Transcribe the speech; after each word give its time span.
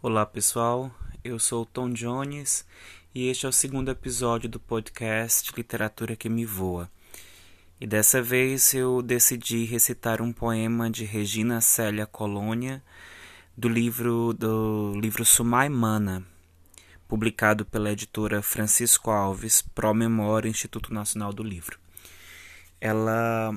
Olá 0.00 0.24
pessoal, 0.24 0.92
eu 1.24 1.40
sou 1.40 1.66
Tom 1.66 1.90
Jones 1.90 2.64
e 3.12 3.26
este 3.28 3.46
é 3.46 3.48
o 3.48 3.52
segundo 3.52 3.90
episódio 3.90 4.48
do 4.48 4.60
podcast 4.60 5.52
Literatura 5.56 6.14
que 6.14 6.28
Me 6.28 6.46
Voa. 6.46 6.88
E 7.80 7.86
dessa 7.86 8.22
vez 8.22 8.72
eu 8.74 9.02
decidi 9.02 9.64
recitar 9.64 10.22
um 10.22 10.32
poema 10.32 10.88
de 10.88 11.04
Regina 11.04 11.60
Célia 11.60 12.06
Colônia 12.06 12.80
do 13.56 13.68
livro 13.68 14.32
do 14.32 14.92
livro 15.00 15.24
Sumaimana, 15.24 16.24
publicado 17.08 17.64
pela 17.64 17.90
editora 17.90 18.40
Francisco 18.40 19.10
Alves, 19.10 19.62
Pro 19.62 19.92
Memória 19.92 20.48
Instituto 20.48 20.94
Nacional 20.94 21.32
do 21.32 21.42
Livro. 21.42 21.76
Ela 22.80 23.52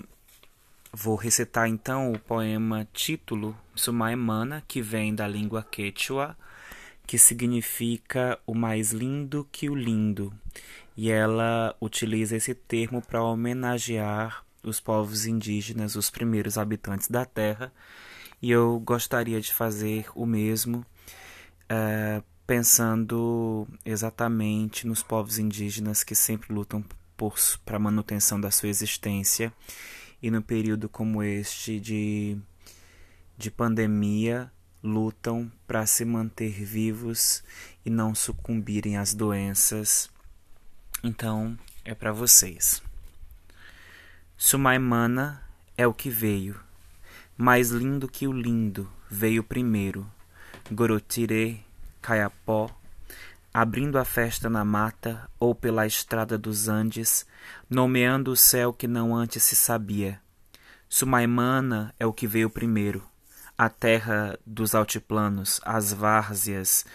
Vou 0.93 1.15
recitar 1.15 1.69
então 1.69 2.11
o 2.11 2.19
poema 2.19 2.85
título 2.91 3.57
Sumaimana, 3.73 4.61
que 4.67 4.81
vem 4.81 5.15
da 5.15 5.25
língua 5.25 5.63
quechua, 5.63 6.37
que 7.07 7.17
significa 7.17 8.37
o 8.45 8.53
mais 8.53 8.91
lindo 8.91 9.47
que 9.53 9.69
o 9.69 9.75
lindo. 9.75 10.33
E 10.97 11.09
ela 11.09 11.73
utiliza 11.79 12.35
esse 12.35 12.53
termo 12.53 13.01
para 13.01 13.23
homenagear 13.23 14.43
os 14.61 14.81
povos 14.81 15.25
indígenas, 15.25 15.95
os 15.95 16.09
primeiros 16.09 16.57
habitantes 16.57 17.07
da 17.07 17.23
terra. 17.23 17.71
E 18.41 18.51
eu 18.51 18.77
gostaria 18.81 19.39
de 19.39 19.53
fazer 19.53 20.07
o 20.13 20.25
mesmo, 20.25 20.85
uh, 21.71 22.21
pensando 22.45 23.65
exatamente 23.85 24.85
nos 24.85 25.01
povos 25.01 25.39
indígenas 25.39 26.03
que 26.03 26.15
sempre 26.15 26.53
lutam 26.53 26.83
para 27.63 27.77
a 27.77 27.79
manutenção 27.79 28.41
da 28.41 28.51
sua 28.51 28.67
existência 28.67 29.53
e 30.21 30.29
no 30.29 30.41
período 30.41 30.87
como 30.87 31.23
este 31.23 31.79
de, 31.79 32.37
de 33.37 33.49
pandemia 33.49 34.51
lutam 34.83 35.51
para 35.67 35.85
se 35.85 36.03
manter 36.05 36.51
vivos 36.63 37.43
e 37.85 37.89
não 37.89 38.13
sucumbirem 38.15 38.97
às 38.97 39.13
doenças. 39.13 40.09
Então, 41.03 41.57
é 41.83 41.93
para 41.95 42.11
vocês. 42.11 42.81
Sumaimana 44.37 45.43
é 45.77 45.85
o 45.85 45.93
que 45.93 46.09
veio, 46.09 46.59
mais 47.37 47.69
lindo 47.69 48.07
que 48.07 48.27
o 48.27 48.31
lindo, 48.31 48.91
veio 49.09 49.43
primeiro. 49.43 50.09
Gorotire, 50.71 51.63
Caiapó, 52.01 52.69
abrindo 53.53 53.97
a 53.97 54.05
festa 54.05 54.49
na 54.49 54.63
mata 54.63 55.29
ou 55.39 55.53
pela 55.53 55.85
estrada 55.85 56.37
dos 56.37 56.67
Andes, 56.67 57.25
nomeando 57.69 58.31
o 58.31 58.35
céu 58.35 58.71
que 58.71 58.87
não 58.87 59.15
antes 59.15 59.43
se 59.43 59.55
sabia. 59.55 60.19
Sumaimana 60.87 61.93
é 61.99 62.05
o 62.05 62.13
que 62.13 62.27
veio 62.27 62.49
primeiro, 62.49 63.03
a 63.57 63.69
terra 63.69 64.37
dos 64.45 64.73
altiplanos, 64.73 65.59
as 65.63 65.93
várzeas 65.93 66.85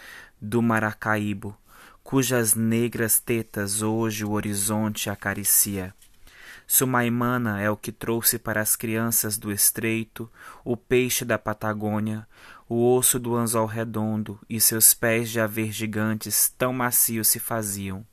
do 0.41 0.61
Maracaíbo, 0.61 1.57
cujas 2.03 2.55
negras 2.55 3.19
tetas 3.19 3.81
hoje 3.81 4.25
o 4.25 4.31
horizonte 4.31 5.09
acaricia. 5.09 5.93
Sumaimana 6.65 7.61
é 7.61 7.69
o 7.69 7.77
que 7.77 7.91
trouxe 7.91 8.37
para 8.37 8.61
as 8.61 8.75
crianças 8.75 9.37
do 9.37 9.51
estreito 9.51 10.29
o 10.65 10.75
peixe 10.75 11.23
da 11.23 11.37
Patagônia, 11.37 12.27
o 12.69 12.95
osso 12.95 13.17
do 13.17 13.35
anzol 13.35 13.65
redondo 13.65 14.39
e 14.49 14.59
seus 14.59 14.93
pés 14.93 15.29
de 15.29 15.39
haver 15.39 15.71
gigantes 15.71 16.53
tão 16.57 16.73
macios 16.73 17.29
se 17.29 17.39
faziam. 17.39 18.05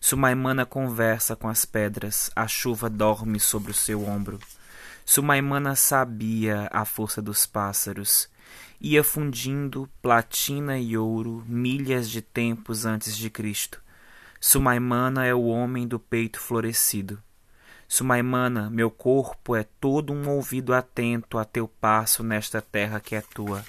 Sumaimana 0.00 0.64
conversa 0.64 1.36
com 1.36 1.48
as 1.48 1.64
pedras, 1.64 2.30
a 2.34 2.48
chuva 2.48 2.88
dorme 2.88 3.38
sobre 3.38 3.70
o 3.70 3.74
seu 3.74 4.04
ombro. 4.04 4.40
Sumaimana 5.04 5.76
sabia 5.76 6.68
a 6.72 6.84
força 6.84 7.20
dos 7.20 7.44
pássaros, 7.44 8.28
ia 8.80 9.04
fundindo 9.04 9.88
platina 10.00 10.78
e 10.78 10.96
ouro 10.96 11.44
milhas 11.46 12.08
de 12.08 12.22
tempos 12.22 12.86
antes 12.86 13.16
de 13.16 13.28
Cristo. 13.28 13.80
Sumaimana 14.40 15.24
é 15.24 15.34
o 15.34 15.44
homem 15.44 15.86
do 15.86 16.00
peito 16.00 16.40
florescido. 16.40 17.22
Sumaimana, 17.86 18.70
meu 18.70 18.90
corpo 18.90 19.54
é 19.54 19.64
todo 19.78 20.12
um 20.12 20.30
ouvido 20.30 20.72
atento 20.72 21.36
a 21.36 21.44
teu 21.44 21.68
passo 21.68 22.24
nesta 22.24 22.62
terra 22.62 22.98
que 22.98 23.14
é 23.14 23.20
tua. 23.20 23.62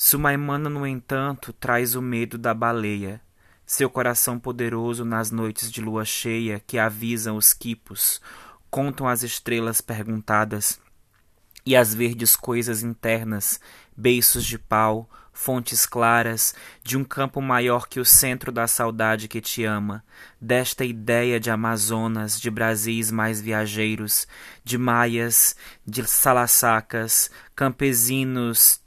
Sumaimana, 0.00 0.70
no 0.70 0.86
entanto, 0.86 1.52
traz 1.52 1.96
o 1.96 2.00
medo 2.00 2.38
da 2.38 2.54
baleia, 2.54 3.20
seu 3.66 3.90
coração 3.90 4.38
poderoso 4.38 5.04
nas 5.04 5.32
noites 5.32 5.72
de 5.72 5.80
lua 5.80 6.04
cheia 6.04 6.62
que 6.64 6.78
avisam 6.78 7.36
os 7.36 7.52
quipos, 7.52 8.20
contam 8.70 9.08
as 9.08 9.24
estrelas 9.24 9.80
perguntadas 9.80 10.80
e 11.66 11.74
as 11.74 11.92
verdes 11.92 12.36
coisas 12.36 12.84
internas, 12.84 13.60
beiços 13.96 14.44
de 14.44 14.56
pau, 14.56 15.10
fontes 15.32 15.84
claras, 15.84 16.54
de 16.84 16.96
um 16.96 17.02
campo 17.02 17.42
maior 17.42 17.88
que 17.88 17.98
o 17.98 18.04
centro 18.04 18.52
da 18.52 18.68
saudade 18.68 19.26
que 19.26 19.40
te 19.40 19.64
ama, 19.64 20.04
desta 20.40 20.84
ideia 20.84 21.40
de 21.40 21.50
Amazonas, 21.50 22.40
de 22.40 22.48
Brasis 22.52 23.10
mais 23.10 23.40
viajeiros, 23.40 24.28
de 24.62 24.78
maias, 24.78 25.56
de 25.84 26.06
salassacas, 26.06 27.32
campesinos, 27.56 28.80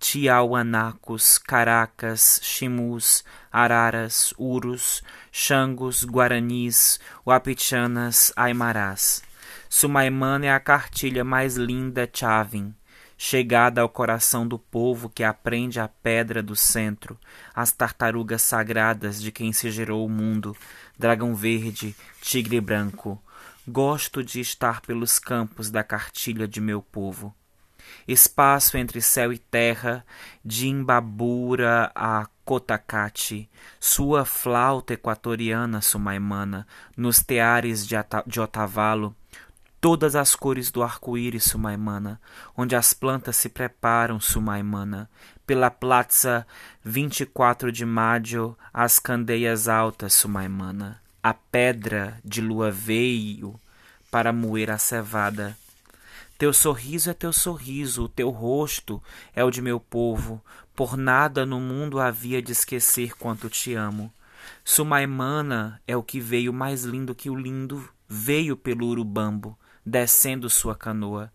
tiauanacos, 0.00 1.36
caracas, 1.36 2.40
chimus, 2.42 3.22
araras, 3.52 4.32
urus, 4.38 5.02
xangos, 5.30 6.04
guaranis, 6.04 6.98
wapichanas, 7.24 8.32
aimarás. 8.34 9.22
Sumaimana 9.68 10.46
é 10.46 10.50
a 10.50 10.58
cartilha 10.58 11.22
mais 11.22 11.56
linda 11.56 12.08
Chavin, 12.12 12.74
chegada 13.16 13.82
ao 13.82 13.88
coração 13.90 14.48
do 14.48 14.58
povo 14.58 15.10
que 15.10 15.22
aprende 15.22 15.78
a 15.78 15.86
pedra 15.86 16.42
do 16.42 16.56
centro, 16.56 17.18
as 17.54 17.70
tartarugas 17.70 18.40
sagradas 18.40 19.20
de 19.20 19.30
quem 19.30 19.52
se 19.52 19.70
gerou 19.70 20.04
o 20.06 20.08
mundo, 20.08 20.56
dragão 20.98 21.34
verde, 21.34 21.94
tigre 22.22 22.60
branco. 22.60 23.22
Gosto 23.68 24.24
de 24.24 24.40
estar 24.40 24.80
pelos 24.80 25.18
campos 25.18 25.70
da 25.70 25.84
cartilha 25.84 26.48
de 26.48 26.60
meu 26.60 26.80
povo. 26.80 27.34
Espaço 28.06 28.76
entre 28.76 29.00
céu 29.00 29.32
e 29.32 29.38
terra, 29.38 30.04
de 30.44 30.68
Imbabura 30.68 31.90
a 31.94 32.26
Cotacate, 32.44 33.48
sua 33.78 34.24
flauta 34.24 34.94
equatoriana 34.94 35.80
sumaimana, 35.80 36.66
nos 36.96 37.20
teares 37.20 37.86
de, 37.86 37.94
de 38.26 38.40
Otavalo, 38.40 39.14
todas 39.80 40.14
as 40.14 40.34
cores 40.36 40.70
do 40.70 40.82
arco-íris 40.82 41.44
Sumaimana, 41.44 42.20
onde 42.56 42.76
as 42.76 42.92
plantas 42.92 43.36
se 43.36 43.48
preparam 43.48 44.20
Sumaimana, 44.20 45.08
pela 45.46 45.70
Plaza 45.70 46.46
24 46.84 47.72
de 47.72 47.84
Maio, 47.86 48.56
as 48.72 48.98
candeias 48.98 49.68
altas 49.68 50.12
Sumaimana, 50.12 51.00
a 51.22 51.32
pedra 51.32 52.18
de 52.24 52.40
lua 52.40 52.70
veio 52.70 53.58
para 54.10 54.32
moer 54.32 54.70
a 54.70 54.78
cevada. 54.78 55.56
Teu 56.40 56.54
sorriso 56.54 57.10
é 57.10 57.12
teu 57.12 57.34
sorriso, 57.34 58.04
o 58.04 58.08
teu 58.08 58.30
rosto 58.30 59.02
é 59.34 59.44
o 59.44 59.50
de 59.50 59.60
meu 59.60 59.78
povo, 59.78 60.42
por 60.74 60.96
nada 60.96 61.44
no 61.44 61.60
mundo 61.60 62.00
havia 62.00 62.40
de 62.40 62.50
esquecer 62.50 63.14
quanto 63.14 63.50
te 63.50 63.74
amo. 63.74 64.10
Sumaimana 64.64 65.82
é 65.86 65.94
o 65.94 66.02
que 66.02 66.18
veio 66.18 66.50
mais 66.50 66.82
lindo 66.82 67.14
que 67.14 67.28
o 67.28 67.36
lindo, 67.36 67.86
veio 68.08 68.56
pelo 68.56 68.86
Urubambo, 68.86 69.54
descendo 69.84 70.48
sua 70.48 70.74
canoa. 70.74 71.30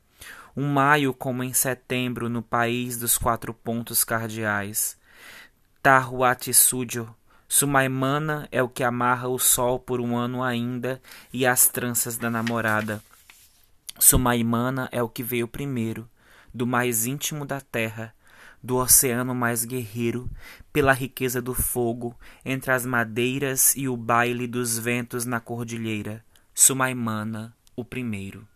Um 0.57 0.73
maio 0.73 1.13
como 1.13 1.43
em 1.43 1.53
setembro 1.53 2.27
no 2.27 2.41
país 2.41 2.97
dos 2.97 3.15
quatro 3.15 3.53
pontos 3.53 4.03
cardeais. 4.03 4.97
Tarhuatissúdio, 5.83 7.15
Sumaimana 7.47 8.47
é 8.51 8.63
o 8.63 8.67
que 8.67 8.83
amarra 8.83 9.27
o 9.27 9.37
sol 9.37 9.77
por 9.77 10.01
um 10.01 10.17
ano 10.17 10.41
ainda 10.41 10.99
e 11.31 11.45
as 11.45 11.67
tranças 11.67 12.17
da 12.17 12.27
namorada. 12.27 13.03
Sumaimana 13.97 14.89
é 14.91 15.01
o 15.01 15.07
que 15.07 15.23
veio 15.23 15.47
primeiro, 15.47 16.09
do 16.53 16.67
mais 16.67 17.05
íntimo 17.05 17.45
da 17.45 17.61
terra, 17.61 18.13
do 18.61 18.75
oceano 18.75 19.33
mais 19.33 19.63
guerreiro, 19.63 20.29
pela 20.73 20.91
riqueza 20.91 21.41
do 21.41 21.53
fogo, 21.53 22.17
entre 22.43 22.71
as 22.71 22.85
madeiras 22.85 23.73
e 23.75 23.87
o 23.87 23.95
baile 23.95 24.47
dos 24.47 24.77
ventos 24.77 25.25
na 25.25 25.39
cordilheira. 25.39 26.23
Sumaimana, 26.53 27.55
o 27.75 27.85
primeiro. 27.85 28.47